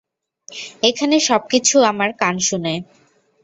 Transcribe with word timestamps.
এখানের 0.83 1.23
সবকিছু 1.29 1.75
আমার 1.91 2.09
কান 2.19 2.35
শুনে। 2.39 2.73